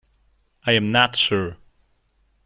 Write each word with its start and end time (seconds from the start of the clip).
I 0.65 0.71
am 0.71 0.91
not 0.91 1.15
sure. 1.15 1.57